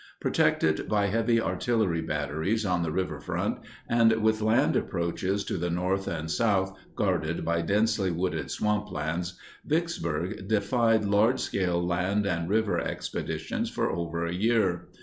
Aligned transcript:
Protected 0.19 0.89
by 0.89 1.05
heavy 1.09 1.39
artillery 1.39 2.01
batteries 2.01 2.65
on 2.65 2.81
the 2.81 2.91
riverfront 2.91 3.59
and 3.87 4.11
with 4.23 4.41
land 4.41 4.75
approaches 4.75 5.43
to 5.43 5.57
the 5.57 5.69
north 5.69 6.07
and 6.07 6.31
south 6.31 6.75
guarded 6.95 7.45
by 7.45 7.61
densely 7.61 8.09
wooded 8.09 8.47
swamplands, 8.49 9.33
Vicksburg 9.63 10.47
defied 10.47 11.05
large 11.05 11.39
scale 11.39 11.85
land 11.85 12.25
and 12.25 12.49
river 12.49 12.79
expeditions 12.79 13.69
for 13.69 13.91
over 13.91 14.25
a 14.25 14.33
year. 14.33 14.87